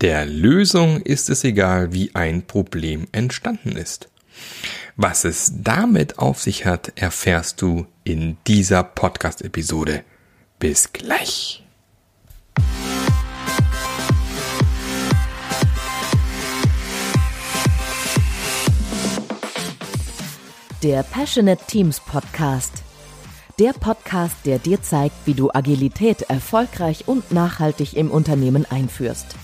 [0.00, 4.08] Der Lösung ist es egal, wie ein Problem entstanden ist.
[4.96, 10.02] Was es damit auf sich hat, erfährst du in dieser Podcast-Episode.
[10.58, 11.62] Bis gleich.
[20.82, 22.84] Der Passionate Teams Podcast.
[23.58, 29.36] Der Podcast, der dir zeigt, wie du Agilität erfolgreich und nachhaltig im Unternehmen einführst.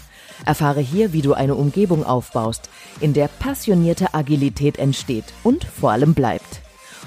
[0.45, 2.69] Erfahre hier, wie du eine Umgebung aufbaust,
[3.01, 6.61] in der passionierte Agilität entsteht und vor allem bleibt.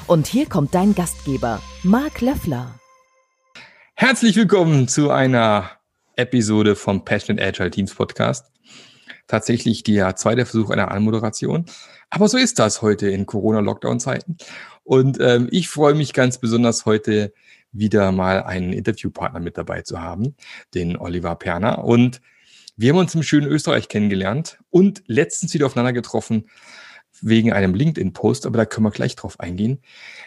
[0.07, 2.75] Und hier kommt dein Gastgeber, Marc Löffler.
[3.93, 5.69] Herzlich willkommen zu einer
[6.15, 8.51] Episode vom Passionate Agile Teams Podcast.
[9.27, 11.65] Tatsächlich der zweite Versuch einer Anmoderation.
[12.09, 14.37] Aber so ist das heute in Corona-Lockdown-Zeiten.
[14.83, 17.31] Und ähm, ich freue mich ganz besonders heute
[17.71, 20.35] wieder mal einen Interviewpartner mit dabei zu haben,
[20.73, 21.83] den Oliver Perner.
[21.83, 22.21] Und
[22.79, 26.49] wir haben uns im schönen Österreich kennengelernt und letztens wieder aufeinander getroffen
[27.19, 29.81] wegen einem LinkedIn-Post, aber da können wir gleich drauf eingehen.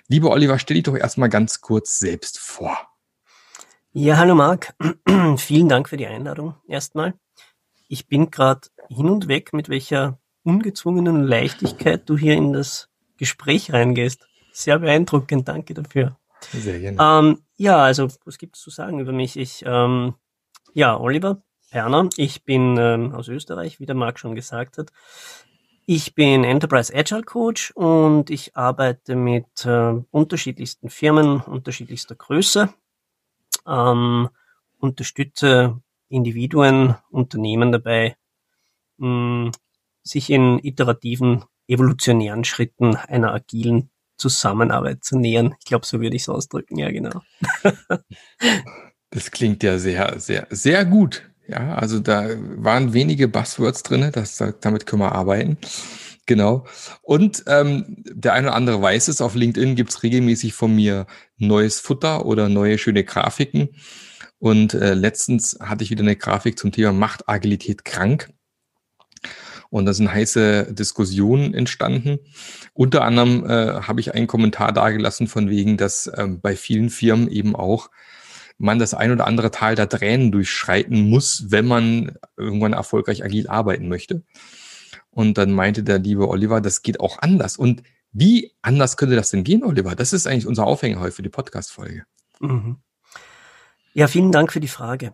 [0.07, 2.77] Lieber Oliver, stell dich doch erstmal ganz kurz selbst vor.
[3.93, 4.75] Ja, hallo Marc.
[5.39, 7.15] Vielen Dank für die Einladung erstmal.
[7.89, 13.73] Ich bin gerade hin und weg, mit welcher ungezwungenen Leichtigkeit du hier in das Gespräch
[13.73, 14.27] reingehst.
[14.53, 16.19] Sehr beeindruckend, danke dafür.
[16.53, 16.99] Sehr gerne.
[17.01, 19.39] Ähm, ja, also was gibt es zu sagen über mich?
[19.39, 20.17] Ich, ähm,
[20.75, 21.43] ja, Oliver,
[21.73, 22.11] Perner.
[22.19, 24.93] Ich bin ähm, aus Österreich, wie der Marc schon gesagt hat.
[25.87, 32.69] Ich bin Enterprise Agile Coach und ich arbeite mit äh, unterschiedlichsten Firmen unterschiedlichster Größe,
[33.67, 34.29] ähm,
[34.81, 38.17] unterstütze Individuen, Unternehmen dabei,
[38.99, 39.53] mh,
[40.03, 45.55] sich in iterativen, evolutionären Schritten einer agilen Zusammenarbeit zu nähern.
[45.59, 47.23] Ich glaube, so würde ich es ausdrücken, ja genau.
[49.11, 51.32] das klingt ja sehr, sehr, sehr gut.
[51.49, 55.59] Ja, also da waren wenige Buzzwords drin, das, damit können wir arbeiten.
[56.27, 56.67] Genau.
[57.03, 61.81] Und ähm, der eine oder andere weiß es, auf LinkedIn gibt's regelmäßig von mir neues
[61.81, 63.71] Futter oder neue schöne Grafiken.
[64.39, 68.31] Und äh, letztens hatte ich wieder eine Grafik zum Thema Macht Agilität krank.
[69.71, 72.19] Und da sind heiße Diskussionen entstanden.
[72.75, 77.29] Unter anderem äh, habe ich einen Kommentar dargelassen von wegen, dass äh, bei vielen Firmen
[77.29, 77.89] eben auch
[78.63, 83.49] man das ein oder andere Tal der Tränen durchschreiten muss, wenn man irgendwann erfolgreich agil
[83.49, 84.23] arbeiten möchte.
[85.11, 87.57] Und dann meinte der liebe Oliver, das geht auch anders.
[87.57, 89.95] Und wie anders könnte das denn gehen, Oliver?
[89.95, 92.05] Das ist eigentlich unser Aufhänger heute für die Podcast-Folge.
[92.41, 92.77] Mhm.
[93.95, 95.13] Ja, vielen Dank für die Frage.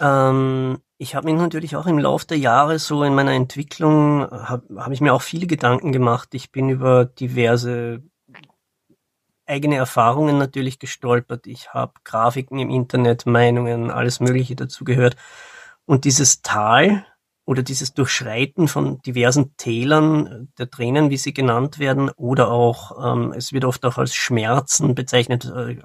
[0.00, 4.82] Ähm, ich habe mir natürlich auch im Laufe der Jahre so in meiner Entwicklung, habe
[4.82, 6.30] hab ich mir auch viele Gedanken gemacht.
[6.34, 8.02] Ich bin über diverse
[9.48, 11.46] eigene Erfahrungen natürlich gestolpert.
[11.46, 15.16] Ich habe Grafiken im Internet, Meinungen, alles Mögliche dazu gehört.
[15.86, 17.06] Und dieses Tal
[17.44, 23.32] oder dieses Durchschreiten von diversen Tälern der Tränen, wie sie genannt werden, oder auch, ähm,
[23.32, 25.46] es wird oft auch als Schmerzen bezeichnet.
[25.46, 25.78] Äh,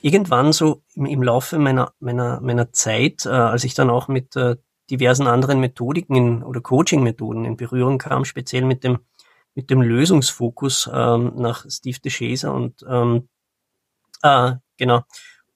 [0.00, 4.34] irgendwann so im, im, Laufe meiner, meiner, meiner Zeit, äh, als ich dann auch mit
[4.34, 4.56] äh,
[4.90, 8.98] diversen anderen Methodiken in, oder Coaching-Methoden in Berührung kam, speziell mit dem
[9.54, 13.28] mit dem Lösungsfokus ähm, nach Steve DeShazer und ähm,
[14.22, 15.02] äh, genau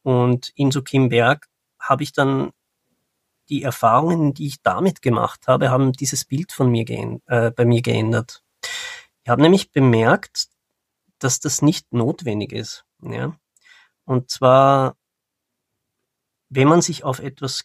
[0.06, 1.48] und Inso Kim Berg
[1.80, 2.52] habe ich dann
[3.48, 6.88] die Erfahrungen, die ich damit gemacht habe, haben dieses Bild von mir
[7.26, 8.44] äh, bei mir geändert.
[9.24, 10.46] Ich habe nämlich bemerkt,
[11.18, 12.84] dass das nicht notwendig ist.
[13.02, 13.36] Ja?
[14.04, 14.96] Und zwar,
[16.50, 17.64] wenn man sich auf etwas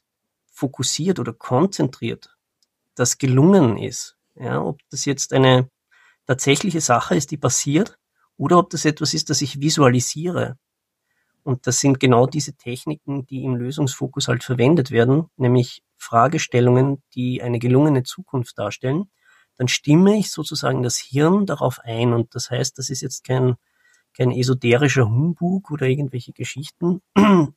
[0.52, 2.36] fokussiert oder konzentriert,
[2.96, 5.70] das gelungen ist, ja, ob das jetzt eine
[6.28, 7.98] tatsächliche Sache ist, die passiert,
[8.38, 10.58] oder ob das etwas ist, das ich visualisiere.
[11.44, 17.42] Und das sind genau diese Techniken, die im Lösungsfokus halt verwendet werden, nämlich Fragestellungen, die
[17.42, 19.10] eine gelungene Zukunft darstellen.
[19.58, 22.14] Dann stimme ich sozusagen das Hirn darauf ein.
[22.14, 23.56] Und das heißt, das ist jetzt kein,
[24.16, 27.02] kein esoterischer Humbug oder irgendwelche Geschichten,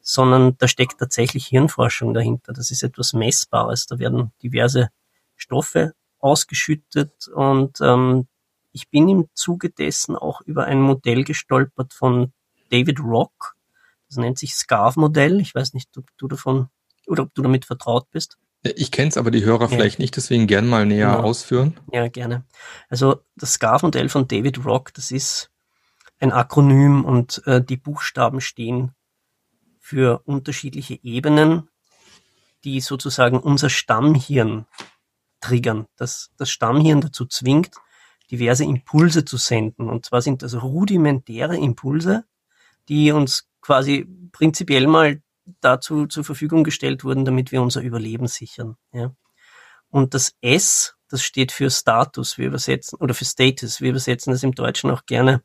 [0.00, 2.52] sondern da steckt tatsächlich Hirnforschung dahinter.
[2.52, 3.86] Das ist etwas Messbares.
[3.86, 4.88] Da werden diverse
[5.36, 5.94] Stoffe
[6.24, 8.26] ausgeschüttet und ähm,
[8.72, 12.32] ich bin im Zuge dessen auch über ein Modell gestolpert von
[12.70, 13.54] David Rock.
[14.08, 15.40] Das nennt sich Scarf-Modell.
[15.40, 16.68] Ich weiß nicht, ob du davon
[17.06, 18.36] oder ob du damit vertraut bist.
[18.62, 19.68] Ich kenne es, aber die Hörer ja.
[19.68, 21.28] vielleicht nicht, deswegen gern mal näher genau.
[21.28, 21.78] ausführen.
[21.92, 22.44] Ja, gerne.
[22.88, 25.50] Also das Scarf-Modell von David Rock, das ist
[26.18, 28.92] ein Akronym und äh, die Buchstaben stehen
[29.78, 31.68] für unterschiedliche Ebenen,
[32.64, 34.64] die sozusagen unser Stammhirn
[35.44, 37.76] triggern, dass das Stammhirn dazu zwingt,
[38.30, 39.90] diverse Impulse zu senden.
[39.90, 42.24] Und zwar sind das rudimentäre Impulse,
[42.88, 45.22] die uns quasi prinzipiell mal
[45.60, 48.76] dazu zur Verfügung gestellt wurden, damit wir unser Überleben sichern.
[48.92, 49.14] Ja.
[49.90, 54.42] Und das S, das steht für Status, wir übersetzen, oder für Status, wir übersetzen das
[54.42, 55.42] im Deutschen auch gerne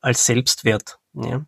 [0.00, 0.98] als Selbstwert.
[1.14, 1.46] Ja.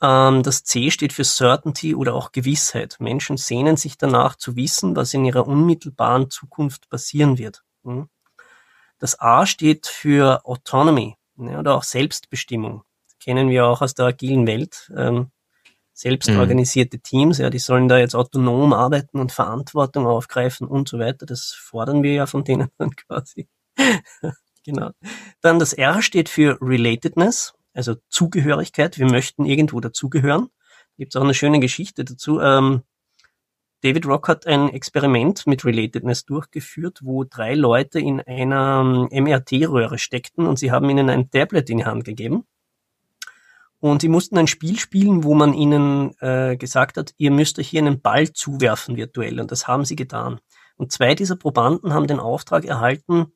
[0.00, 2.96] Ähm, das C steht für Certainty oder auch Gewissheit.
[3.00, 7.64] Menschen sehnen sich danach zu wissen, was in ihrer unmittelbaren Zukunft passieren wird.
[7.84, 8.08] Hm.
[8.98, 12.82] Das A steht für Autonomy ja, oder auch Selbstbestimmung.
[13.06, 14.90] Das kennen wir auch aus der agilen Welt.
[14.96, 15.30] Ähm,
[15.98, 17.02] selbstorganisierte mhm.
[17.02, 21.26] Teams, ja, die sollen da jetzt autonom arbeiten und Verantwortung aufgreifen und so weiter.
[21.26, 23.48] Das fordern wir ja von denen dann quasi.
[24.64, 24.90] genau.
[25.40, 28.98] Dann das R steht für Relatedness, also Zugehörigkeit.
[28.98, 30.48] Wir möchten irgendwo dazugehören.
[30.96, 32.40] Gibt es auch eine schöne Geschichte dazu.
[32.40, 32.82] Ähm,
[33.82, 39.98] David Rock hat ein Experiment mit Relatedness durchgeführt, wo drei Leute in einer MRT-Röhre ähm,
[39.98, 42.44] steckten und sie haben ihnen ein Tablet in die Hand gegeben.
[43.80, 47.68] Und sie mussten ein Spiel spielen, wo man ihnen äh, gesagt hat, ihr müsst euch
[47.68, 49.38] hier einen Ball zuwerfen virtuell.
[49.38, 50.40] Und das haben sie getan.
[50.76, 53.32] Und zwei dieser Probanden haben den Auftrag erhalten,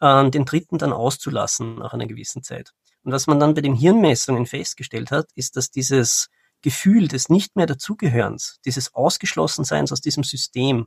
[0.00, 2.72] äh, den dritten dann auszulassen nach einer gewissen Zeit.
[3.04, 6.28] Und was man dann bei den Hirnmessungen festgestellt hat, ist, dass dieses
[6.62, 10.86] Gefühl des nicht mehr dazugehörens, dieses Ausgeschlossenseins aus diesem System,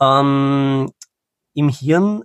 [0.00, 0.92] ähm,
[1.54, 2.22] im Hirn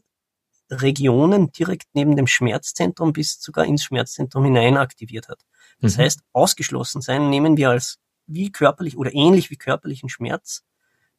[0.69, 5.42] Regionen direkt neben dem Schmerzzentrum bis sogar ins Schmerzzentrum hinein aktiviert hat.
[5.80, 6.04] Das mhm.
[6.04, 10.63] heißt, ausgeschlossen sein nehmen wir als wie körperlich oder ähnlich wie körperlichen Schmerz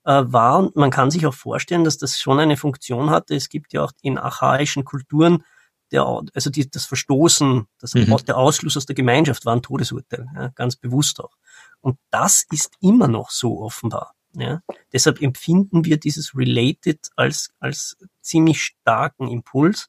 [0.05, 0.59] äh, wahr.
[0.59, 3.35] Und man kann sich auch vorstellen, dass das schon eine Funktion hatte.
[3.35, 5.45] Es gibt ja auch in archaischen Kulturen
[5.93, 8.17] der, also die, das Verstoßen, das, mhm.
[8.27, 11.37] der Ausschluss aus der Gemeinschaft war ein Todesurteil, ja, ganz bewusst auch.
[11.81, 14.15] Und das ist immer noch so offenbar.
[14.35, 14.63] Ja.
[14.93, 19.89] Deshalb empfinden wir dieses Related als, als ziemlich starken Impuls.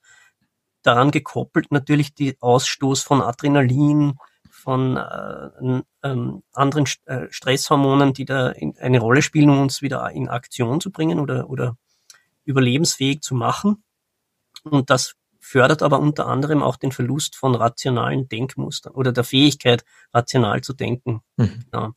[0.81, 4.17] Daran gekoppelt natürlich die Ausstoß von Adrenalin,
[4.49, 10.09] von äh, ähm, anderen äh, Stresshormonen, die da in, eine Rolle spielen, um uns wieder
[10.11, 11.77] in Aktion zu bringen oder, oder
[12.43, 13.83] überlebensfähig zu machen.
[14.63, 19.83] Und das fördert aber unter anderem auch den Verlust von rationalen Denkmustern oder der Fähigkeit,
[20.13, 21.21] rational zu denken.
[21.35, 21.65] Mhm.
[21.73, 21.91] Ja.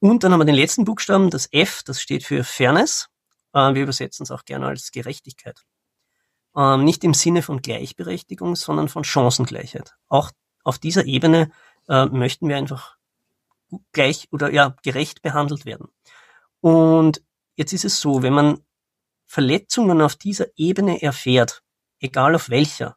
[0.00, 3.08] Und dann haben wir den letzten Buchstaben, das F, das steht für Fairness.
[3.54, 5.62] Äh, wir übersetzen es auch gerne als Gerechtigkeit.
[6.54, 9.94] Ähm, nicht im Sinne von Gleichberechtigung, sondern von Chancengleichheit.
[10.08, 10.30] Auch
[10.62, 11.50] auf dieser Ebene
[11.88, 12.96] äh, möchten wir einfach
[13.92, 15.88] gleich oder ja gerecht behandelt werden.
[16.60, 17.22] Und
[17.56, 18.58] jetzt ist es so, wenn man
[19.26, 21.63] Verletzungen auf dieser Ebene erfährt,
[22.04, 22.96] egal auf welcher,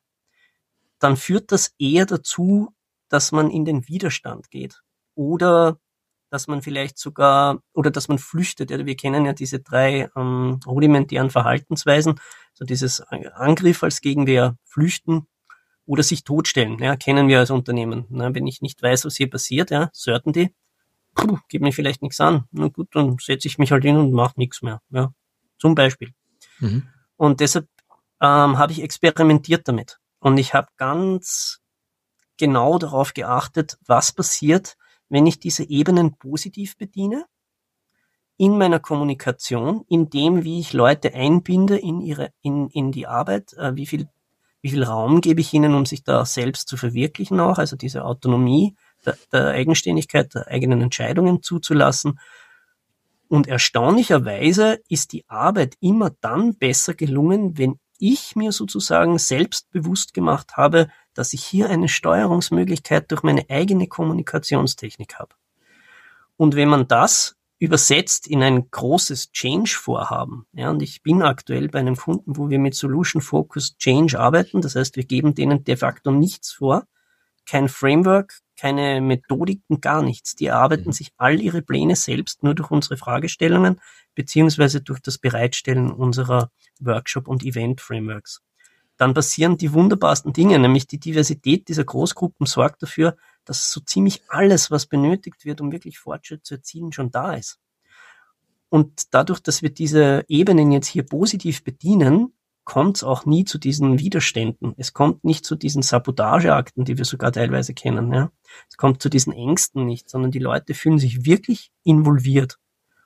[0.99, 2.75] dann führt das eher dazu,
[3.09, 4.81] dass man in den Widerstand geht
[5.15, 5.79] oder
[6.29, 8.69] dass man vielleicht sogar oder dass man flüchtet.
[8.69, 12.19] Ja, wir kennen ja diese drei ähm, rudimentären Verhaltensweisen,
[12.53, 15.27] so dieses Angriff als Gegenwehr, Flüchten
[15.85, 16.77] oder sich totstellen.
[16.79, 18.05] Ja, kennen wir als Unternehmen.
[18.09, 20.53] Na, wenn ich nicht weiß, was hier passiert, ja, Certainty,
[21.15, 22.43] puh, geht mir vielleicht nichts an.
[22.51, 24.81] Na gut, dann setze ich mich halt hin und mache nichts mehr.
[24.89, 25.13] Ja,
[25.57, 26.13] zum Beispiel.
[26.59, 26.89] Mhm.
[27.15, 27.67] Und deshalb
[28.21, 29.99] ähm, habe ich experimentiert damit.
[30.19, 31.59] Und ich habe ganz
[32.37, 34.77] genau darauf geachtet, was passiert,
[35.09, 37.25] wenn ich diese Ebenen positiv bediene
[38.37, 43.53] in meiner Kommunikation, in dem, wie ich Leute einbinde in ihre, in, in die Arbeit,
[43.53, 44.07] äh, wie viel,
[44.61, 48.05] wie viel Raum gebe ich ihnen, um sich da selbst zu verwirklichen auch, also diese
[48.05, 48.75] Autonomie
[49.05, 52.19] der, der Eigenständigkeit, der eigenen Entscheidungen zuzulassen.
[53.27, 60.13] Und erstaunlicherweise ist die Arbeit immer dann besser gelungen, wenn ich mir sozusagen selbst bewusst
[60.13, 65.35] gemacht habe, dass ich hier eine Steuerungsmöglichkeit durch meine eigene Kommunikationstechnik habe.
[66.35, 71.79] Und wenn man das übersetzt in ein großes Change-Vorhaben, ja, und ich bin aktuell bei
[71.79, 75.75] einem Kunden, wo wir mit Solution Focused Change arbeiten, das heißt, wir geben denen de
[75.75, 76.85] facto nichts vor,
[77.47, 80.35] kein Framework, keine Methodiken, gar nichts.
[80.35, 80.93] Die erarbeiten mhm.
[80.93, 83.79] sich all ihre Pläne selbst nur durch unsere Fragestellungen
[84.15, 88.41] beziehungsweise durch das Bereitstellen unserer Workshop- und Event-Frameworks.
[88.97, 94.23] Dann passieren die wunderbarsten Dinge, nämlich die Diversität dieser Großgruppen sorgt dafür, dass so ziemlich
[94.27, 97.59] alles, was benötigt wird, um wirklich Fortschritt zu erzielen, schon da ist.
[98.69, 102.33] Und dadurch, dass wir diese Ebenen jetzt hier positiv bedienen,
[102.67, 104.73] kommt es auch nie zu diesen Widerständen.
[104.75, 108.11] Es kommt nicht zu diesen Sabotageakten, die wir sogar teilweise kennen.
[108.11, 108.29] Ja.
[108.69, 112.59] Es kommt zu diesen Ängsten nicht, sondern die Leute fühlen sich wirklich involviert.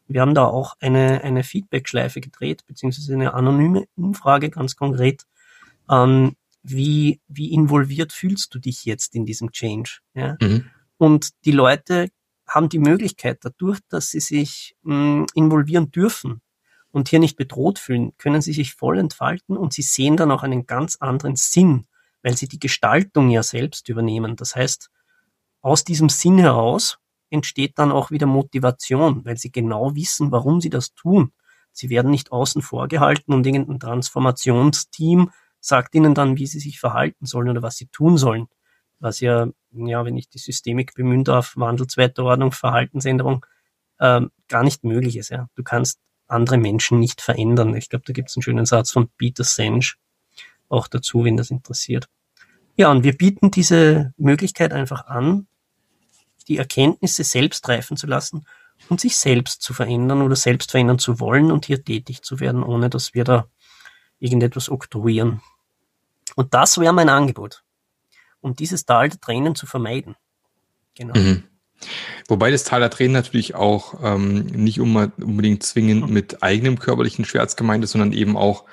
[0.08, 5.28] Wir haben da auch eine, eine Feedback-Schleife gedreht, beziehungsweise eine anonyme Umfrage ganz konkret.
[5.88, 10.00] Ähm, wie, wie involviert fühlst du dich jetzt in diesem Change?
[10.16, 10.38] Ja?
[10.42, 10.72] Mhm.
[10.98, 12.10] Und die Leute
[12.48, 16.42] haben die Möglichkeit dadurch, dass sie sich mh, hm, involvieren dürfen,
[16.92, 20.44] und hier nicht bedroht fühlen, können sie sich voll entfalten und sie sehen dann auch
[20.44, 21.88] einen ganz anderen Sinn,
[22.24, 24.36] weil sie die Gestaltung ja selbst übernehmen.
[24.36, 24.92] Das heißt,
[25.62, 26.98] aus diesem Sinn heraus
[27.30, 31.32] entsteht dann auch wieder Motivation, weil sie genau wissen, warum sie das tun.
[31.72, 35.32] Sie werden nicht außen vor gehalten und irgendein Transformationsteam
[35.62, 38.48] sagt ihnen dann, wie sie sich verhalten sollen oder was sie tun sollen.
[39.00, 43.46] Was ja, ja, wenn ich die Systemik bemühen darf, Wandel zweiter Ordnung, Verhaltensänderung,
[44.00, 45.30] ähm, gar nicht möglich ist.
[45.30, 45.48] Ja.
[45.56, 46.00] Du kannst
[46.32, 47.76] andere Menschen nicht verändern.
[47.76, 49.86] Ich glaube, da gibt es einen schönen Satz von Peter Senge
[50.70, 52.08] auch dazu, wenn das interessiert.
[52.78, 55.48] Ja, und wir bieten diese Möglichkeit einfach an,
[56.48, 58.46] die Erkenntnisse selbst reifen zu lassen
[58.90, 62.64] und sich selbst zu verändern oder selbst verändern zu wollen und hier tätig zu werden,
[62.64, 63.48] ohne dass wir da
[64.20, 65.42] irgendetwas oktroyieren.
[66.36, 67.64] Und das wäre mein Angebot,
[68.40, 70.16] um dieses Tal der Tränen zu vermeiden.
[70.96, 71.18] Genau.
[71.18, 71.44] Mhm.
[72.28, 76.14] Wobei das Tal der Tränen natürlich auch ähm, nicht unbedingt zwingend mhm.
[76.14, 78.66] mit eigenem körperlichen Schmerz gemeint ist, sondern eben auch,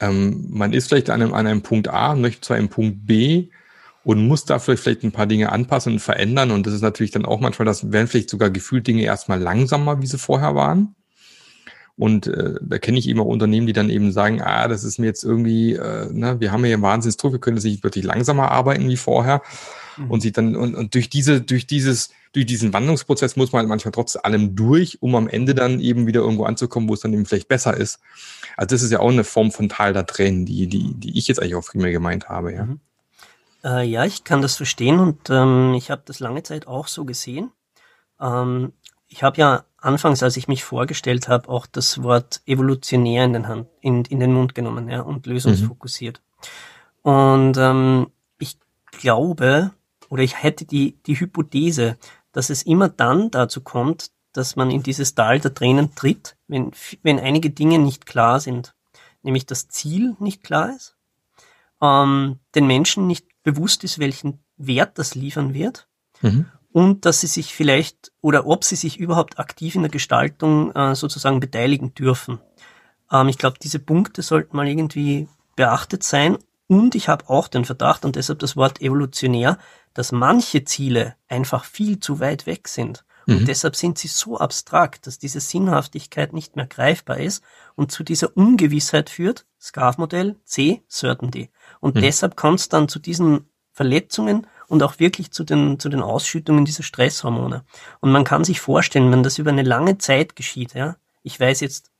[0.00, 3.48] ähm, man ist vielleicht an einem, an einem Punkt A, möchte zwar einen Punkt B
[4.02, 6.50] und muss da vielleicht, vielleicht ein paar Dinge anpassen und verändern.
[6.50, 10.00] Und das ist natürlich dann auch manchmal, das werden vielleicht sogar gefühlt Dinge erstmal langsamer,
[10.00, 10.94] wie sie vorher waren.
[11.96, 14.98] Und äh, da kenne ich eben auch Unternehmen, die dann eben sagen, ah, das ist
[14.98, 18.06] mir jetzt irgendwie, äh, ne, wir haben ja einen Wahnsinnsdruck, wir können jetzt nicht wirklich
[18.06, 19.42] langsamer arbeiten wie vorher.
[20.00, 20.10] Mhm.
[20.10, 23.68] Und sich dann, und, und durch diese, durch dieses, durch diesen Wandlungsprozess muss man halt
[23.68, 27.12] manchmal trotz allem durch, um am Ende dann eben wieder irgendwo anzukommen, wo es dann
[27.12, 28.00] eben vielleicht besser ist.
[28.56, 31.28] Also das ist ja auch eine Form von Tal der Tränen, die, die, die ich
[31.28, 32.64] jetzt eigentlich auch primär gemeint habe, ja.
[32.64, 32.80] Mhm.
[33.62, 37.04] Äh, ja, ich kann das verstehen und ähm, ich habe das lange Zeit auch so
[37.04, 37.50] gesehen.
[38.18, 38.72] Ähm,
[39.06, 43.48] ich habe ja anfangs, als ich mich vorgestellt habe, auch das Wort evolutionär in den,
[43.48, 46.22] Hand, in, in den Mund genommen ja, und lösungsfokussiert.
[47.04, 47.10] Mhm.
[47.10, 48.06] Und ähm,
[48.38, 48.58] ich
[48.92, 49.72] glaube,
[50.10, 51.96] oder ich hätte die, die Hypothese,
[52.32, 56.72] dass es immer dann dazu kommt, dass man in dieses Tal der Tränen tritt, wenn,
[57.02, 58.74] wenn einige Dinge nicht klar sind.
[59.22, 60.96] Nämlich das Ziel nicht klar ist,
[61.80, 65.88] ähm, den Menschen nicht bewusst ist, welchen Wert das liefern wird
[66.20, 70.72] mhm und dass sie sich vielleicht oder ob sie sich überhaupt aktiv in der Gestaltung
[70.72, 72.40] äh, sozusagen beteiligen dürfen.
[73.10, 76.38] Ähm, ich glaube, diese Punkte sollten mal irgendwie beachtet sein.
[76.70, 79.58] Und ich habe auch den Verdacht, und deshalb das Wort evolutionär,
[79.92, 83.04] dass manche Ziele einfach viel zu weit weg sind.
[83.26, 83.44] Und mhm.
[83.46, 87.42] deshalb sind sie so abstrakt, dass diese Sinnhaftigkeit nicht mehr greifbar ist
[87.74, 91.50] und zu dieser Ungewissheit führt, Scarf-Modell C, Certainty.
[91.80, 92.02] Und mhm.
[92.02, 96.64] deshalb kommt es dann zu diesen Verletzungen und auch wirklich zu den, zu den Ausschüttungen
[96.64, 97.64] dieser Stresshormone.
[97.98, 101.58] Und man kann sich vorstellen, wenn das über eine lange Zeit geschieht, ja, ich weiß
[101.62, 101.90] jetzt,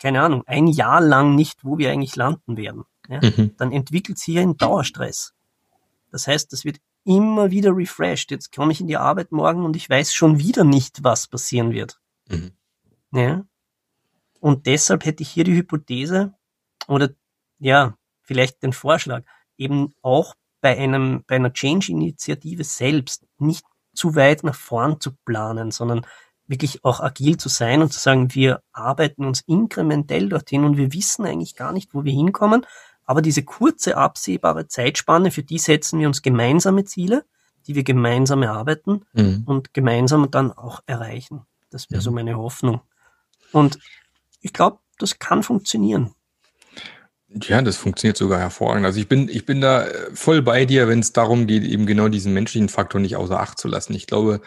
[0.00, 3.54] keine Ahnung, ein Jahr lang nicht, wo wir eigentlich landen werden, ja, mhm.
[3.56, 5.34] dann entwickelt sich hier ein Dauerstress.
[6.10, 8.30] Das heißt, das wird immer wieder refreshed.
[8.30, 11.72] Jetzt komme ich in die Arbeit morgen und ich weiß schon wieder nicht, was passieren
[11.72, 12.00] wird.
[12.28, 12.52] Mhm.
[13.12, 13.44] Ja.
[14.40, 16.34] Und deshalb hätte ich hier die Hypothese
[16.88, 17.10] oder
[17.58, 19.24] ja, vielleicht den Vorschlag,
[19.56, 25.70] eben auch bei einem, bei einer Change-Initiative selbst nicht zu weit nach vorn zu planen,
[25.70, 26.06] sondern
[26.46, 30.92] wirklich auch agil zu sein und zu sagen, wir arbeiten uns inkrementell dorthin und wir
[30.92, 32.66] wissen eigentlich gar nicht, wo wir hinkommen.
[33.04, 37.24] Aber diese kurze absehbare Zeitspanne, für die setzen wir uns gemeinsame Ziele,
[37.66, 39.42] die wir gemeinsam erarbeiten mhm.
[39.46, 41.46] und gemeinsam dann auch erreichen.
[41.70, 42.04] Das wäre mhm.
[42.04, 42.80] so meine Hoffnung.
[43.52, 43.78] Und
[44.40, 46.14] ich glaube, das kann funktionieren.
[47.40, 48.84] Ja, das funktioniert sogar hervorragend.
[48.84, 51.86] Also ich bin, ich bin da äh, voll bei dir, wenn es darum geht, eben
[51.86, 53.94] genau diesen menschlichen Faktor nicht außer Acht zu lassen.
[53.94, 54.40] Ich glaube,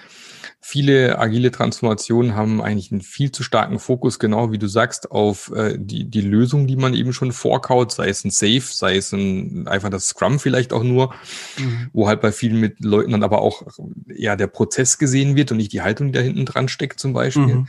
[0.61, 5.51] viele agile Transformationen haben eigentlich einen viel zu starken Fokus, genau wie du sagst, auf
[5.55, 9.11] äh, die, die Lösung, die man eben schon vorkaut, sei es ein Safe, sei es
[9.11, 11.13] ein, einfach das Scrum vielleicht auch nur,
[11.57, 11.89] mhm.
[11.93, 13.63] wo halt bei vielen mit Leuten dann aber auch
[14.07, 17.13] ja der Prozess gesehen wird und nicht die Haltung, die da hinten dran steckt zum
[17.13, 17.55] Beispiel.
[17.55, 17.67] Mhm.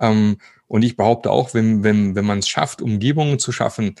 [0.00, 0.36] Ähm,
[0.68, 3.94] und ich behaupte auch, wenn, wenn, wenn man es schafft, Umgebungen zu schaffen,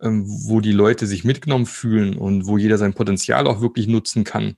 [0.00, 4.24] ähm, wo die Leute sich mitgenommen fühlen und wo jeder sein Potenzial auch wirklich nutzen
[4.24, 4.56] kann,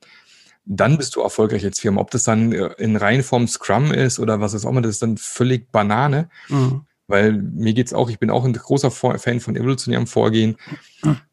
[0.67, 2.01] dann bist du erfolgreich als Firma.
[2.01, 5.17] Ob das dann äh, in Reihenform Scrum ist oder was auch immer, das ist dann
[5.17, 6.29] völlig Banane.
[6.49, 6.87] Mhm.
[7.07, 10.57] Weil mir geht's auch, ich bin auch ein großer Fan von evolutionärem Vorgehen.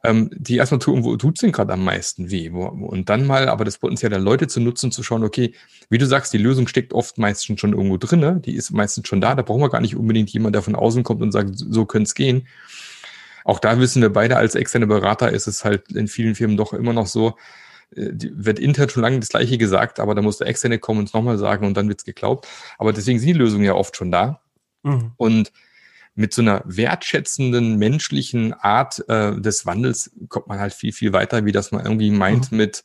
[0.04, 2.52] Ähm, die erstmal tun, wo tut's denn gerade am meisten weh?
[2.52, 5.54] Wo, und dann mal aber das Potenzial der Leute zu nutzen, zu schauen, okay,
[5.90, 9.22] wie du sagst, die Lösung steckt oft meistens schon irgendwo drinne, die ist meistens schon
[9.22, 11.86] da, da brauchen wir gar nicht unbedingt jemand, der von außen kommt und sagt, so
[11.86, 12.48] könnte es gehen.
[13.46, 16.74] Auch da wissen wir beide als externe Berater, ist es halt in vielen Firmen doch
[16.74, 17.38] immer noch so,
[17.96, 21.06] äh, wird intern schon lange das Gleiche gesagt, aber da muss der Externe kommen und
[21.08, 22.48] es nochmal sagen und dann wird's geglaubt.
[22.78, 24.42] Aber deswegen sind die Lösungen ja oft schon da.
[24.84, 25.12] Mhm.
[25.18, 25.52] Und
[26.16, 31.46] mit so einer wertschätzenden menschlichen Art äh, des Wandels kommt man halt viel, viel weiter,
[31.46, 32.58] wie das man irgendwie meint mhm.
[32.58, 32.84] mit,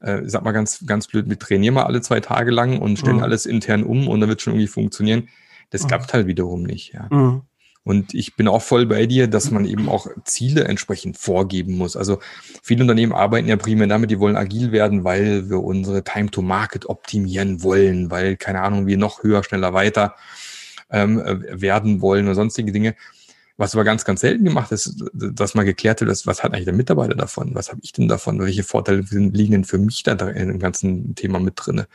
[0.00, 3.16] äh, sag mal ganz, ganz blöd, mit trainieren wir alle zwei Tage lang und stellen
[3.16, 3.22] mhm.
[3.22, 5.28] alles intern um und dann wird schon irgendwie funktionieren.
[5.70, 5.88] Das mhm.
[5.88, 7.08] klappt halt wiederum nicht, ja.
[7.10, 7.42] Mhm.
[7.86, 11.98] Und ich bin auch voll bei dir, dass man eben auch Ziele entsprechend vorgeben muss.
[11.98, 12.18] Also
[12.62, 16.40] viele Unternehmen arbeiten ja primär damit, die wollen agil werden, weil wir unsere Time to
[16.40, 20.14] Market optimieren wollen, weil, keine Ahnung, wir noch höher, schneller, weiter
[20.90, 22.94] ähm, äh, werden wollen oder sonstige Dinge.
[23.56, 26.74] Was aber ganz, ganz selten gemacht ist, dass man geklärt wird, was hat eigentlich der
[26.74, 27.54] Mitarbeiter davon?
[27.54, 28.40] Was habe ich denn davon?
[28.40, 31.86] Welche Vorteile liegen denn für mich da in dem ganzen Thema mit drinne?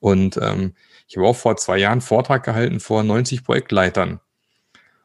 [0.00, 0.74] Und ähm,
[1.06, 4.18] ich habe auch vor zwei Jahren einen Vortrag gehalten vor 90 Projektleitern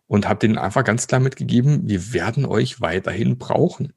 [0.08, 3.94] und habe denen einfach ganz klar mitgegeben, wir werden euch weiterhin brauchen.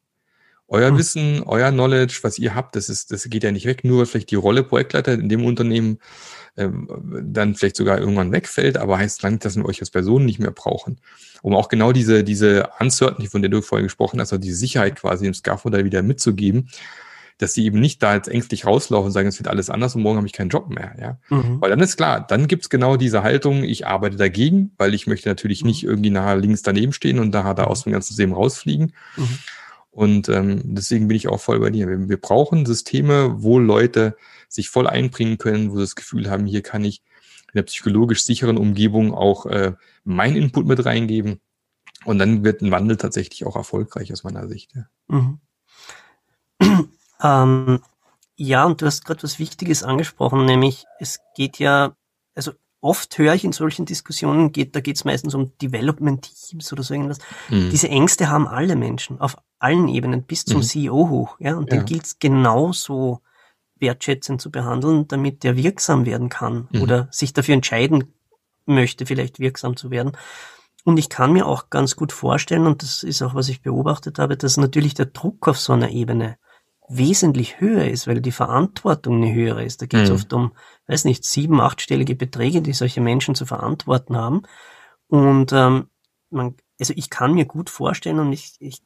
[0.69, 0.99] Euer hm.
[0.99, 4.31] Wissen, euer Knowledge, was ihr habt, das ist, das geht ja nicht weg, nur vielleicht
[4.31, 5.99] die Rolle Projektleiter in dem Unternehmen
[6.57, 10.51] dann vielleicht sogar irgendwann wegfällt, aber heißt lang, dass wir euch als Person nicht mehr
[10.51, 10.99] brauchen.
[11.43, 14.97] Um auch genau diese, diese Uncertainty, von der du vorhin gesprochen hast, also die Sicherheit
[14.97, 16.69] quasi im Scaffold wieder mitzugeben,
[17.39, 20.03] dass sie eben nicht da jetzt ängstlich rauslaufen und sagen, es wird alles anders und
[20.03, 20.95] morgen habe ich keinen Job mehr.
[21.01, 21.19] Ja?
[21.31, 21.61] Mhm.
[21.61, 25.29] Weil dann ist klar, dann gibt's genau diese Haltung, ich arbeite dagegen, weil ich möchte
[25.29, 25.69] natürlich mhm.
[25.69, 28.93] nicht irgendwie nachher links daneben stehen und nachher da aus dem ganzen System rausfliegen.
[29.17, 29.39] Mhm.
[29.91, 31.89] Und ähm, deswegen bin ich auch voll bei dir.
[31.89, 34.17] Wir, wir, brauchen Systeme, wo Leute
[34.49, 37.03] sich voll einbringen können, wo sie das Gefühl haben, hier kann ich
[37.49, 39.73] in der psychologisch sicheren Umgebung auch äh,
[40.05, 41.41] mein Input mit reingeben.
[42.05, 44.73] Und dann wird ein Wandel tatsächlich auch erfolgreich aus meiner Sicht.
[44.75, 44.87] Ja.
[45.09, 45.41] Mhm.
[47.23, 47.83] Ähm,
[48.37, 51.95] ja, und du hast gerade was Wichtiges angesprochen, nämlich es geht ja,
[52.81, 56.83] oft höre ich in solchen Diskussionen, geht, da geht es meistens um Development Teams oder
[56.83, 57.19] so irgendwas.
[57.49, 57.71] Mhm.
[57.71, 60.63] Diese Ängste haben alle Menschen auf allen Ebenen bis zum mhm.
[60.63, 61.37] CEO hoch.
[61.39, 61.79] Ja, und ja.
[61.79, 63.21] den gilt es genauso
[63.79, 66.83] wertschätzend zu behandeln, damit der wirksam werden kann mhm.
[66.83, 68.15] oder sich dafür entscheiden
[68.67, 70.13] möchte, vielleicht wirksam zu werden.
[70.85, 74.19] Und ich kann mir auch ganz gut vorstellen, und das ist auch, was ich beobachtet
[74.19, 76.39] habe, dass natürlich der Druck auf so einer Ebene
[76.89, 79.81] wesentlich höher ist, weil die Verantwortung eine höhere ist.
[79.83, 80.15] Da geht es mhm.
[80.17, 80.53] oft um,
[80.91, 84.43] weiß nicht, sieben, achtstellige Beträge, die solche Menschen zu verantworten haben.
[85.09, 85.89] Und ähm,
[86.31, 88.83] man, also ich kann mir gut vorstellen und ich, ich,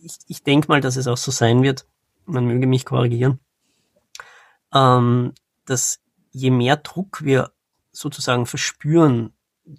[0.00, 1.86] ich, ich denke mal, dass es auch so sein wird,
[2.24, 3.38] man möge mich korrigieren,
[4.72, 5.34] ähm,
[5.66, 6.00] dass
[6.30, 7.52] je mehr Druck wir
[7.92, 9.32] sozusagen verspüren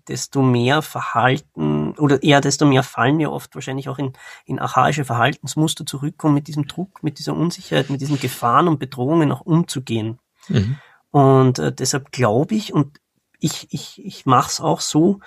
[0.08, 4.14] desto mehr Verhalten oder eher desto mehr fallen wir oft wahrscheinlich auch in,
[4.46, 9.32] in archaische Verhaltensmuster zurückkommen, mit diesem Druck, mit dieser Unsicherheit, mit diesen Gefahren und Bedrohungen
[9.32, 10.20] auch umzugehen.
[10.48, 10.78] Mhm.
[11.12, 13.00] Und äh, deshalb glaube ich, und
[13.40, 15.20] ich, ich, ich mache es auch so,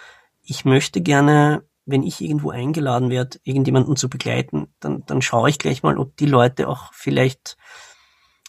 [0.42, 5.58] ich möchte gerne, wenn ich irgendwo eingeladen werde, irgendjemanden zu begleiten, dann, dann schaue ich
[5.58, 7.56] gleich mal, ob die Leute auch vielleicht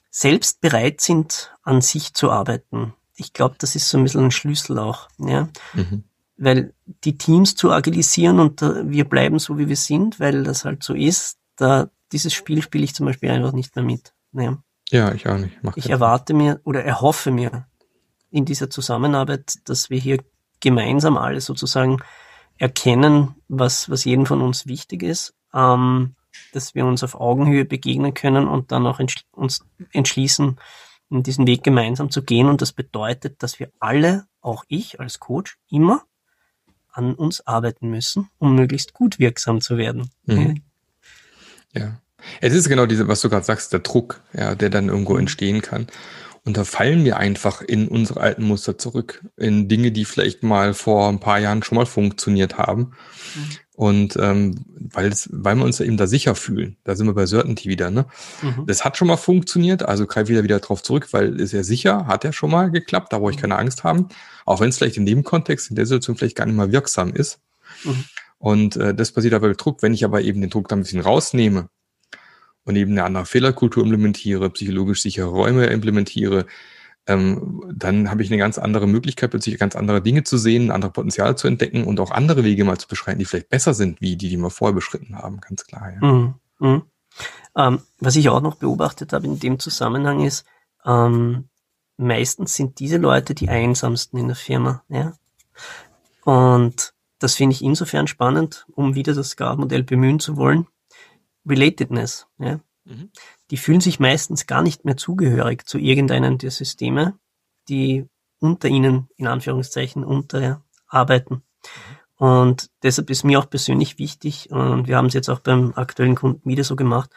[0.10, 4.32] selbst bereit sind, an sich zu arbeiten ich glaube, das ist so ein bisschen ein
[4.32, 5.50] Schlüssel auch, ja.
[5.74, 6.04] Mhm.
[6.38, 10.66] Weil die Teams zu agilisieren und uh, wir bleiben so, wie wir sind, weil das
[10.66, 14.14] halt so ist, da, dieses Spiel spiele ich zum Beispiel einfach nicht mehr mit.
[14.34, 14.58] Ja,
[14.90, 15.58] ja ich auch nicht.
[15.62, 17.68] Mach ich erwarte mir oder erhoffe mir
[18.32, 20.24] in dieser Zusammenarbeit, dass wir hier
[20.60, 22.00] gemeinsam alle sozusagen
[22.58, 26.16] erkennen, was, was jedem von uns wichtig ist, ähm,
[26.54, 30.58] dass wir uns auf Augenhöhe begegnen können und dann auch entschl uns entschließen,
[31.10, 32.48] in diesen Weg gemeinsam zu gehen.
[32.48, 36.04] Und das bedeutet, dass wir alle, auch ich als Coach, immer
[36.92, 40.10] an uns arbeiten müssen, um möglichst gut wirksam zu werden.
[40.26, 40.64] Mhm.
[41.74, 42.02] Ja.
[42.42, 45.22] Es ist genau diese, was du gerade sagst, der Druck, ja, der dann irgendwo mhm.
[45.22, 45.88] entstehen kann.
[46.46, 50.76] Und da fallen wir einfach in unsere alten Muster zurück, in Dinge, die vielleicht mal
[50.76, 52.92] vor ein paar Jahren schon mal funktioniert haben.
[53.34, 53.50] Mhm.
[53.76, 57.26] Und ähm, weil, es, weil wir uns eben da sicher fühlen, da sind wir bei
[57.26, 58.06] Certainty wieder, ne?
[58.42, 58.68] Mhm.
[58.68, 62.08] Das hat schon mal funktioniert, also greif wieder wieder drauf zurück, weil ist ja sicher,
[62.08, 63.42] hat ja schon mal geklappt, da brauche ich mhm.
[63.42, 64.08] keine Angst haben.
[64.46, 67.12] Auch wenn es vielleicht in dem Kontext, in der Situation vielleicht gar nicht mal wirksam
[67.12, 67.40] ist.
[67.84, 68.06] Mhm.
[68.38, 69.82] Und äh, das passiert aber mit Druck.
[69.82, 71.70] Wenn ich aber eben den Druck da ein bisschen rausnehme
[72.66, 76.46] und eben eine andere Fehlerkultur implementiere, psychologisch sichere Räume implementiere,
[77.08, 80.92] ähm, dann habe ich eine ganz andere Möglichkeit, plötzlich ganz andere Dinge zu sehen, andere
[80.92, 84.16] Potenziale zu entdecken und auch andere Wege mal zu beschreiten, die vielleicht besser sind, wie
[84.16, 85.92] die, die wir vorher beschritten haben, ganz klar.
[85.94, 86.08] Ja.
[86.08, 86.34] Mhm.
[86.60, 86.82] Mhm.
[87.56, 90.46] Ähm, was ich auch noch beobachtet habe in dem Zusammenhang ist,
[90.84, 91.48] ähm,
[91.98, 94.84] meistens sind diese Leute die einsamsten in der Firma.
[94.90, 95.14] Ja?
[96.24, 100.68] Und das finde ich insofern spannend, um wieder das Scar-Modell bemühen zu wollen.
[101.46, 102.28] Relatedness.
[102.40, 102.60] Ja?
[102.86, 103.10] Mhm
[103.52, 107.18] die fühlen sich meistens gar nicht mehr zugehörig zu irgendeinem der Systeme,
[107.70, 108.08] die
[108.40, 111.44] unter ihnen, in Anführungszeichen, unterarbeiten.
[112.18, 116.16] Und deshalb ist mir auch persönlich wichtig, und wir haben es jetzt auch beim aktuellen
[116.16, 117.10] Kunden wieder so gemacht,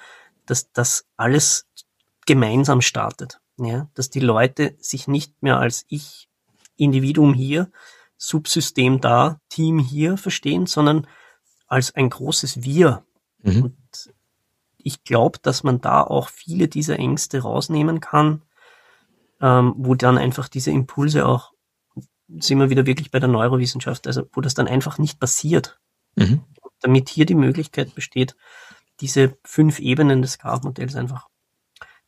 [0.46, 1.66] dass das alles
[2.26, 3.40] gemeinsam startet.
[3.60, 6.28] Ja, dass die Leute sich nicht mehr als ich,
[6.76, 7.72] Individuum hier,
[8.16, 11.08] Subsystem da, Team hier verstehen, sondern
[11.66, 13.04] als ein großes Wir.
[13.42, 13.76] Mhm.
[14.78, 18.42] Ich glaube, dass man da auch viele dieser Ängste rausnehmen kann,
[19.40, 21.52] ähm, wo dann einfach diese Impulse auch
[22.28, 25.80] sind wir wieder wirklich bei der Neurowissenschaft, also wo das dann einfach nicht passiert.
[26.16, 26.42] Mhm.
[26.80, 28.36] Damit hier die Möglichkeit besteht,
[29.00, 31.28] diese fünf Ebenen des Graph-Modells einfach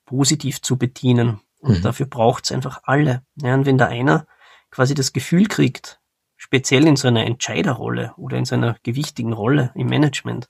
[0.04, 1.40] positiv zu bedienen.
[1.61, 1.83] Und mhm.
[1.83, 3.22] dafür braucht es einfach alle.
[3.37, 4.26] Ja, und wenn da einer
[4.70, 6.00] quasi das Gefühl kriegt,
[6.37, 10.48] speziell in so einer Entscheiderrolle oder in so einer gewichtigen Rolle im Management,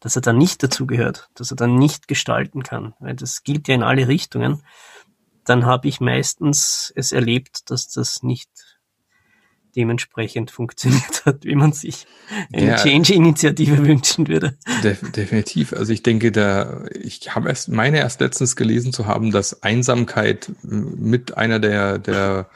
[0.00, 3.74] dass er dann nicht dazugehört, dass er dann nicht gestalten kann, weil das gilt ja
[3.74, 4.62] in alle Richtungen,
[5.44, 8.50] dann habe ich meistens es erlebt, dass das nicht
[9.76, 12.06] dementsprechend funktioniert hat, wie man sich
[12.52, 14.56] eine ja, Change-Initiative wünschen würde.
[14.82, 15.72] Def definitiv.
[15.72, 20.50] Also ich denke, da ich habe erst meine erst letztens gelesen zu haben, dass Einsamkeit
[20.62, 22.48] mit einer der der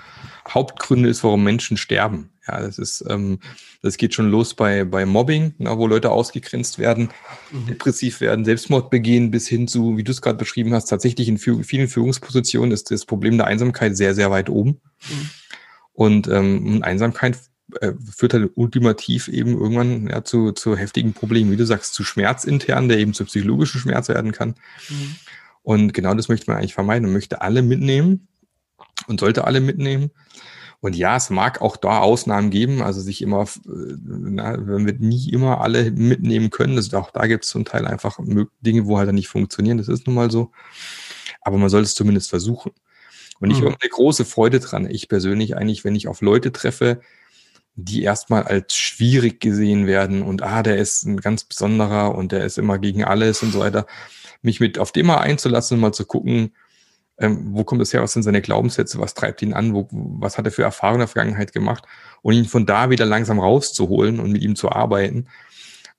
[0.48, 2.31] Hauptgründe ist, warum Menschen sterben.
[2.50, 3.38] Ja, das ist, ähm,
[3.80, 7.10] das geht schon los bei, bei Mobbing, na, wo Leute ausgegrenzt werden,
[7.52, 7.66] mhm.
[7.66, 11.38] depressiv werden, Selbstmord begehen, bis hin zu, wie du es gerade beschrieben hast, tatsächlich in
[11.38, 14.80] vielen Führungspositionen ist das Problem der Einsamkeit sehr, sehr weit oben.
[15.08, 15.30] Mhm.
[15.92, 17.38] Und ähm, Einsamkeit
[17.80, 22.02] äh, führt halt ultimativ eben irgendwann ja, zu, zu heftigen Problemen, wie du sagst, zu
[22.02, 24.56] Schmerz intern, der eben zu psychologischen Schmerz werden kann.
[24.88, 25.16] Mhm.
[25.62, 28.26] Und genau das möchte man eigentlich vermeiden und möchte alle mitnehmen
[29.06, 30.10] und sollte alle mitnehmen.
[30.81, 34.95] Und ja, es mag auch da Ausnahmen geben, also sich immer, äh, na, wenn wir
[34.95, 38.19] nie immer alle mitnehmen können, also auch da gibt es zum Teil einfach
[38.61, 40.53] Dinge, wo halt nicht funktionieren, das ist nun mal so.
[41.43, 42.73] Aber man sollte es zumindest versuchen.
[43.40, 43.66] Und ich mhm.
[43.66, 44.88] habe eine große Freude dran.
[44.90, 47.01] Ich persönlich eigentlich, wenn ich auf Leute treffe,
[47.75, 52.45] die erstmal als schwierig gesehen werden und ah, der ist ein ganz besonderer und der
[52.45, 53.87] ist immer gegen alles und so weiter,
[54.43, 56.53] mich mit auf den mal einzulassen und mal zu gucken,
[57.20, 60.38] ähm, wo kommt das her, was sind seine Glaubenssätze, was treibt ihn an, wo, was
[60.38, 61.85] hat er für Erfahrungen in der Vergangenheit gemacht
[62.22, 65.26] und ihn von da wieder langsam rauszuholen und mit ihm zu arbeiten.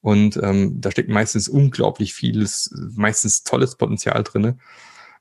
[0.02, 4.58] Und ähm, da steckt meistens unglaublich vieles, meistens tolles Potenzial drinne.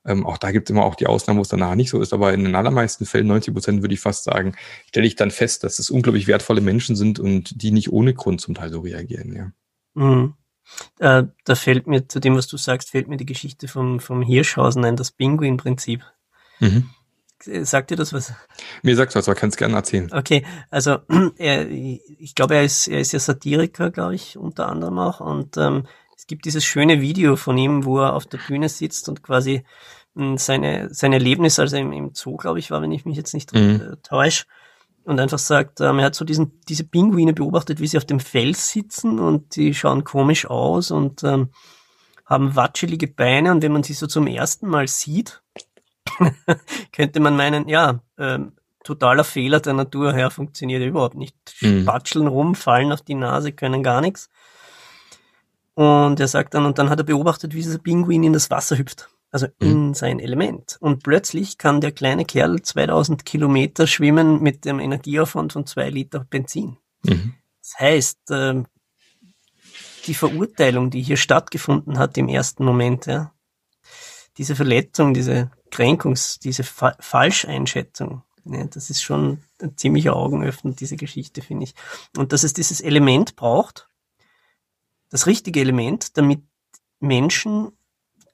[0.06, 2.14] Ähm, auch da gibt es immer auch die Ausnahmen, wo es danach nicht so ist,
[2.14, 4.54] aber in den allermeisten Fällen, 90 Prozent würde ich fast sagen,
[4.86, 8.40] stelle ich dann fest, dass es unglaublich wertvolle Menschen sind und die nicht ohne Grund
[8.40, 9.52] zum Teil so reagieren, ja.
[9.92, 10.34] Mhm.
[10.98, 14.22] Äh, da fällt mir, zu dem, was du sagst, fällt mir die Geschichte vom, vom
[14.22, 16.04] Hirschhausen ein, das Pinguin-Prinzip.
[16.60, 16.90] Mhm.
[17.42, 18.34] Sagt dir das was?
[18.82, 20.12] Mir sagt was, aber kannst gerne erzählen.
[20.12, 20.98] Okay, also
[21.38, 25.20] er, ich glaube, er ist, er ist ja Satiriker, glaube ich, unter anderem auch.
[25.20, 29.08] Und ähm, es gibt dieses schöne Video von ihm, wo er auf der Bühne sitzt
[29.08, 29.64] und quasi
[30.14, 33.32] hm, seine, sein Erlebnis, also im, im Zoo, glaube ich, war, wenn ich mich jetzt
[33.32, 33.80] nicht mhm.
[33.92, 34.44] Äh, täusche,
[35.10, 38.20] und einfach sagt, ähm, er hat so diesen, diese Pinguine beobachtet, wie sie auf dem
[38.20, 41.50] Fels sitzen und die schauen komisch aus und ähm,
[42.24, 45.42] haben watschelige Beine und wenn man sie so zum ersten Mal sieht,
[46.92, 48.52] könnte man meinen, ja, ähm,
[48.84, 51.34] totaler Fehler der Natur her funktioniert überhaupt nicht.
[51.60, 51.82] Mhm.
[51.82, 54.30] Spatscheln rum, fallen auf die Nase, können gar nichts.
[55.74, 58.78] Und er sagt dann, und dann hat er beobachtet, wie dieser Pinguin in das Wasser
[58.78, 59.10] hüpft.
[59.30, 59.70] Also mhm.
[59.70, 60.76] in sein Element.
[60.80, 66.26] Und plötzlich kann der kleine Kerl 2000 Kilometer schwimmen mit dem Energieaufwand von zwei Liter
[66.28, 66.76] Benzin.
[67.04, 67.34] Mhm.
[67.62, 68.62] Das heißt, äh,
[70.06, 73.32] die Verurteilung, die hier stattgefunden hat im ersten Moment, ja,
[74.38, 80.96] diese Verletzung, diese Kränkungs-, diese Fa Falscheinschätzung, ja, das ist schon ein ziemlicher Augenöffner, diese
[80.96, 81.74] Geschichte, finde ich.
[82.16, 83.88] Und dass es dieses Element braucht,
[85.10, 86.42] das richtige Element, damit
[87.00, 87.72] Menschen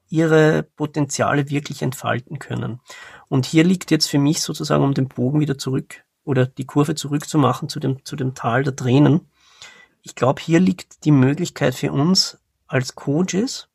[0.09, 2.81] ihre Potenziale wirklich entfalten können.
[3.29, 6.95] Und hier liegt jetzt für mich sozusagen, um den Bogen wieder zurück oder die Kurve
[6.95, 9.29] zurückzumachen zu dem, zu dem Tal der Tränen.
[10.03, 13.69] Ich glaube, hier liegt die Möglichkeit für uns als Coaches,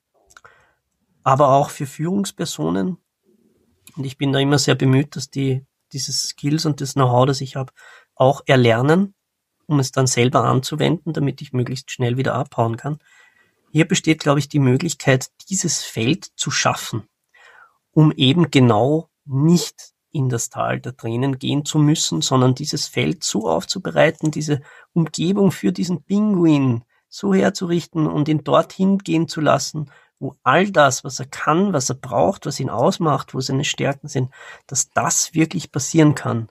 [1.24, 2.98] aber auch für Führungspersonen.
[3.96, 7.42] Und ich bin da immer sehr bemüht, dass die diese Skills und das Know-how, das
[7.42, 7.74] ich habe,
[8.16, 9.14] auch erlernen
[9.72, 13.00] um es dann selber anzuwenden, damit ich möglichst schnell wieder abhauen kann.
[13.72, 17.04] Hier besteht, glaube ich, die Möglichkeit, dieses Feld zu schaffen,
[17.92, 23.24] um eben genau nicht in das Tal der Tränen gehen zu müssen, sondern dieses Feld
[23.24, 24.62] so aufzubereiten, diese
[24.94, 31.04] Umgebung für diesen Pinguin so herzurichten und ihn dorthin gehen zu lassen, wo all das,
[31.04, 34.32] was er kann, was er braucht, was ihn ausmacht, wo seine Stärken sind,
[34.68, 36.50] dass das wirklich passieren kann.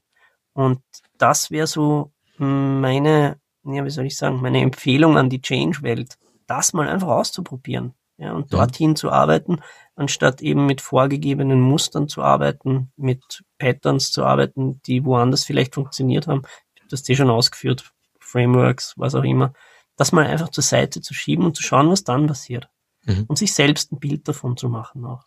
[0.54, 0.80] Und
[1.18, 6.16] das wäre so meine, ja, wie soll ich sagen, meine Empfehlung an die Change-Welt,
[6.50, 7.94] das mal einfach auszuprobieren.
[8.18, 9.60] Ja, und dorthin zu arbeiten,
[9.94, 16.26] anstatt eben mit vorgegebenen Mustern zu arbeiten, mit Patterns zu arbeiten, die woanders vielleicht funktioniert
[16.26, 16.42] haben.
[16.74, 19.54] Ich habe das dir schon ausgeführt, Frameworks, was auch immer.
[19.96, 22.68] Das mal einfach zur Seite zu schieben und zu schauen, was dann passiert.
[23.06, 23.24] Mhm.
[23.26, 25.24] Und sich selbst ein Bild davon zu machen auch.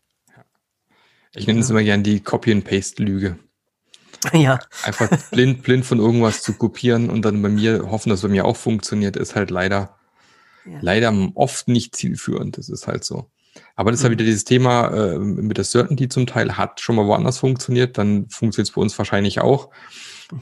[1.36, 3.40] Ich nenne es immer gern die Copy-and-Paste-Lüge.
[4.34, 4.60] Ja.
[4.84, 8.30] Einfach blind, blind von irgendwas zu kopieren und dann bei mir hoffen, dass es bei
[8.30, 9.98] mir auch funktioniert, ist halt leider,
[10.66, 10.78] ja.
[10.82, 12.58] leider oft nicht zielführend.
[12.58, 13.30] Das ist halt so.
[13.76, 14.14] Aber das ist halt mhm.
[14.14, 17.98] halt wieder dieses Thema äh, mit der Certainty zum Teil hat schon mal woanders funktioniert,
[17.98, 19.70] dann funktioniert es bei uns wahrscheinlich auch.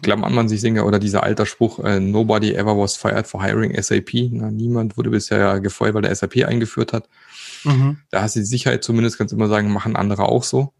[0.01, 3.75] klammert man sich Singer oder dieser alter Spruch, äh, nobody ever was fired for hiring
[3.81, 4.29] SAP.
[4.31, 7.09] Na, niemand wurde bisher gefeuert, weil der SAP eingeführt hat.
[7.63, 7.97] Mhm.
[8.09, 10.73] Da hast du die Sicherheit zumindest, kannst du immer sagen, machen andere auch so.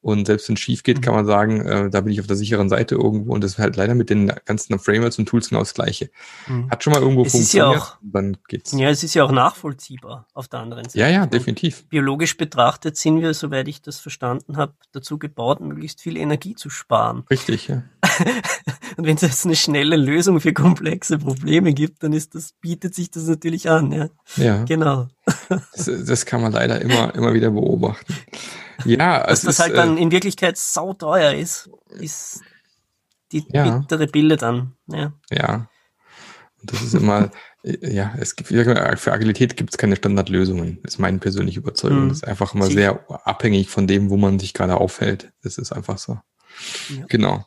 [0.00, 2.36] Und selbst wenn es schief geht, kann man sagen, äh, da bin ich auf der
[2.36, 3.32] sicheren Seite irgendwo.
[3.32, 6.10] Und das ist halt leider mit den ganzen Frameworks und Tools genau das Gleiche.
[6.46, 6.70] Mhm.
[6.70, 8.72] Hat schon mal irgendwo es funktioniert, ja auch, dann geht's.
[8.72, 11.00] Ja, es ist ja auch nachvollziehbar auf der anderen Seite.
[11.00, 11.80] Ja, ja, definitiv.
[11.80, 16.54] Und biologisch betrachtet sind wir, soweit ich das verstanden habe, dazu gebaut, möglichst viel Energie
[16.54, 17.24] zu sparen.
[17.28, 17.82] Richtig, ja.
[18.96, 22.94] und wenn es jetzt eine schnelle Lösung für komplexe Probleme gibt, dann ist das, bietet
[22.94, 24.08] sich das natürlich an, ja.
[24.36, 24.64] Ja.
[24.64, 25.08] Genau.
[25.48, 28.14] das, das kann man leider immer, immer wieder beobachten.
[28.84, 32.42] Ja, Dass das ist, halt dann äh, in Wirklichkeit sauteuer ist, ist
[33.32, 33.78] die ja.
[33.78, 34.74] bittere Bilder dann.
[34.86, 35.12] Ja.
[35.30, 35.68] ja.
[36.60, 37.30] Und das ist immer,
[37.62, 42.04] äh, ja, es gibt, für Agilität gibt es keine Standardlösungen, ist meine persönliche Überzeugung.
[42.04, 42.08] Mhm.
[42.08, 45.32] Das ist einfach immer Sie sehr abhängig von dem, wo man sich gerade aufhält.
[45.42, 46.18] Das ist einfach so.
[46.88, 47.04] Ja.
[47.08, 47.44] Genau.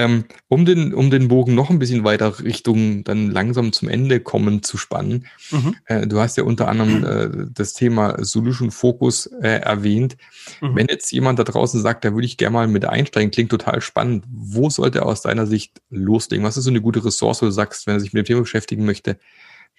[0.00, 4.20] Ähm, um, den, um den Bogen noch ein bisschen weiter Richtung dann langsam zum Ende
[4.20, 5.26] kommen zu spannen.
[5.50, 5.74] Mhm.
[5.86, 10.16] Äh, du hast ja unter anderem äh, das Thema Solution Focus äh, erwähnt.
[10.60, 10.76] Mhm.
[10.76, 13.80] Wenn jetzt jemand da draußen sagt, da würde ich gerne mal mit einsteigen, klingt total
[13.80, 14.24] spannend.
[14.30, 16.44] Wo sollte er aus deiner Sicht loslegen?
[16.44, 18.40] Was ist so eine gute Ressource, wo du sagst, wenn er sich mit dem Thema
[18.42, 19.18] beschäftigen möchte,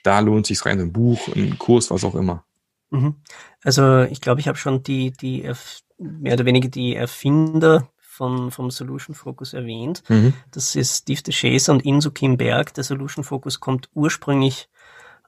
[0.04, 2.44] da lohnt sich rein, ein Buch, ein Kurs, was auch immer.
[2.90, 3.16] Mhm.
[3.64, 5.50] Also ich glaube, ich habe schon die, die
[5.98, 10.04] mehr oder weniger die Erfinder von, vom Solution Focus erwähnt.
[10.10, 10.34] Mhm.
[10.52, 12.74] Das ist Steve DeShazer und Inso Kim Berg.
[12.74, 14.68] Der Solution Focus kommt ursprünglich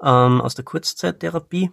[0.01, 1.71] ähm, aus der Kurzzeittherapie,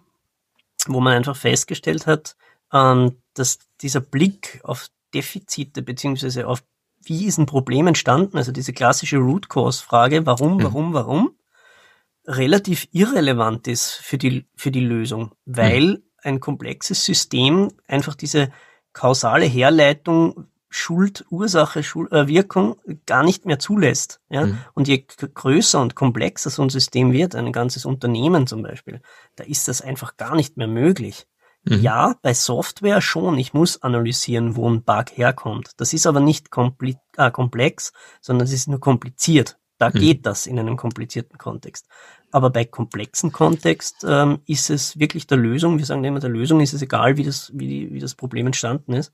[0.87, 2.37] wo man einfach festgestellt hat,
[2.72, 6.62] ähm, dass dieser Blick auf Defizite beziehungsweise auf
[7.02, 10.62] wie ist ein Problem entstanden, also diese klassische Root Cause Frage, warum, mhm.
[10.62, 11.31] warum, warum,
[12.26, 16.02] relativ irrelevant ist für die, für die Lösung, weil mhm.
[16.18, 18.52] ein komplexes System einfach diese
[18.92, 22.76] kausale Herleitung Schuld, Ursache, Schuld, äh, Wirkung
[23.07, 24.20] gar nicht mehr zulässt.
[24.28, 24.46] Ja?
[24.46, 24.59] Mhm.
[24.74, 25.04] Und je
[25.35, 29.00] größer und komplexer so ein System wird, ein ganzes Unternehmen zum Beispiel,
[29.37, 31.26] da ist das einfach gar nicht mehr möglich.
[31.64, 31.81] Mhm.
[31.81, 33.38] Ja, bei Software schon.
[33.38, 35.72] Ich muss analysieren, wo ein Bug herkommt.
[35.76, 36.48] Das ist aber nicht
[37.16, 39.59] äh, komplex, sondern es ist nur kompliziert.
[39.78, 39.98] Da mhm.
[39.98, 41.87] geht das in einem komplizierten Kontext.
[42.31, 46.61] Aber bei komplexen Kontext ähm, ist es wirklich der Lösung, wir sagen immer, der Lösung
[46.61, 49.12] ist es egal, wie das, wie, wie das Problem entstanden ist.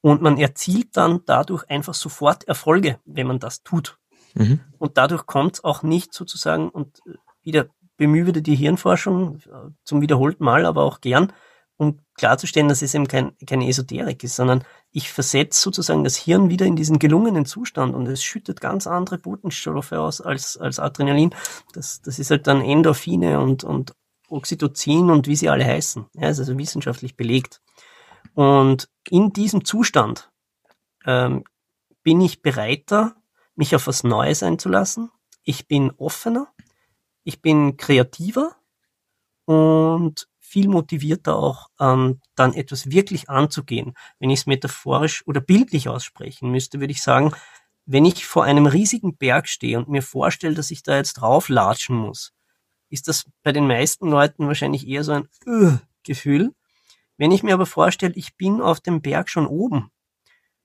[0.00, 3.98] Und man erzielt dann dadurch einfach sofort Erfolge, wenn man das tut.
[4.34, 4.60] Mhm.
[4.78, 7.00] Und dadurch kommt es auch nicht sozusagen, und
[7.42, 11.32] wieder bemühe wieder die Hirnforschung äh, zum wiederholten Mal, aber auch gern,
[11.76, 16.50] um klarzustellen, dass es eben kein, keine Esoterik ist, sondern ich versetze sozusagen das Hirn
[16.50, 21.34] wieder in diesen gelungenen Zustand und es schüttet ganz andere Botenstoffe aus als, als Adrenalin.
[21.72, 23.94] Das, das ist halt dann Endorphine und, und
[24.28, 26.06] Oxytocin und wie sie alle heißen.
[26.14, 27.60] Ja, ist also wissenschaftlich belegt.
[28.38, 30.30] Und in diesem Zustand
[31.04, 31.42] ähm,
[32.04, 33.16] bin ich bereiter,
[33.56, 35.10] mich auf was Neues einzulassen.
[35.42, 36.46] Ich bin offener,
[37.24, 38.54] ich bin kreativer
[39.44, 43.94] und viel motivierter auch, ähm, dann etwas wirklich anzugehen.
[44.20, 47.32] Wenn ich es metaphorisch oder bildlich aussprechen müsste, würde ich sagen,
[47.86, 51.96] wenn ich vor einem riesigen Berg stehe und mir vorstelle, dass ich da jetzt drauflatschen
[51.96, 52.32] muss,
[52.88, 56.54] ist das bei den meisten Leuten wahrscheinlich eher so ein uh, Gefühl.
[57.18, 59.90] Wenn ich mir aber vorstelle, ich bin auf dem Berg schon oben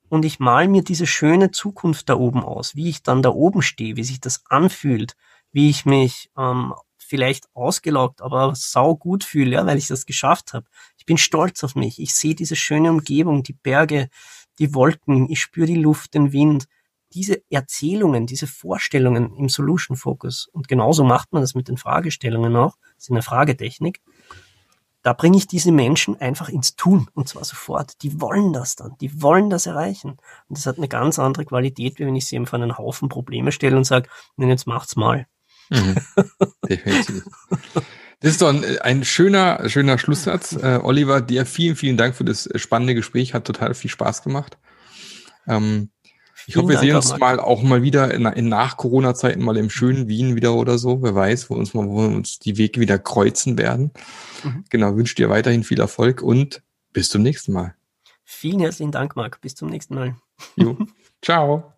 [0.08, 3.64] und ich mal mir diese schöne Zukunft da oben aus, wie ich dann da oben
[3.64, 5.16] stehe, wie sich das anfühlt,
[5.52, 10.54] wie ich mich ähm, vielleicht ausgelaugt, aber sau gut fühle, ja, weil ich das geschafft
[10.54, 10.68] habe.
[10.98, 12.00] Ich bin stolz auf mich.
[12.00, 14.10] Ich sehe diese schöne Umgebung, die Berge,
[14.60, 16.68] die Wolken, ich spüre die Luft, den Wind.
[17.14, 22.56] Diese Erzählungen, diese Vorstellungen im Solution Focus und genauso macht man das mit den Fragestellungen
[22.56, 24.02] auch, das ist eine Fragetechnik
[25.04, 28.02] da bringe ich diese Menschen einfach ins Tun und zwar sofort.
[28.02, 30.12] Die wollen das dann, die wollen das erreichen.
[30.48, 33.10] Und das hat eine ganz andere Qualität, wie wenn ich sie eben vor einen Haufen
[33.10, 35.28] Probleme stelle und sage, nein, jetzt macht's mal.
[35.70, 35.96] Mhm.
[36.70, 37.26] Definitiv.
[38.22, 40.54] Das ist doch ein, ein schöner, schöner Schlusssatz.
[40.54, 43.34] Äh, Oliver, dir vielen, vielen Dank für das spannende Gespräch.
[43.34, 44.58] Hat total viel Spaß gemacht.
[45.46, 45.90] Ähm,
[46.46, 50.08] ich hoffe, wir sehen uns mal auch mal wieder in, in Nach-Corona-Zeiten mal im schönen
[50.08, 51.02] Wien wieder oder so.
[51.02, 53.92] Wer weiß, wo uns mal, wo uns die Wege wieder kreuzen werden.
[54.44, 54.66] Mhm.
[54.70, 57.76] Genau, wünsche dir weiterhin viel Erfolg und bis zum nächsten Mal.
[58.24, 59.42] Vielen herzlichen Dank, Marc.
[59.42, 60.16] Bis zum nächsten Mal.
[60.56, 60.78] Jo.
[61.22, 61.74] Ciao.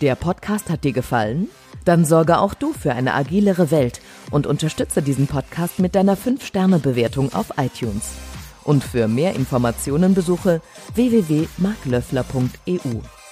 [0.00, 1.48] Der Podcast hat dir gefallen?
[1.84, 7.32] Dann sorge auch du für eine agilere Welt und unterstütze diesen Podcast mit deiner 5-Sterne-Bewertung
[7.32, 8.12] auf iTunes.
[8.64, 10.60] Und für mehr Informationen besuche
[10.94, 13.17] www.marklöffler.eu.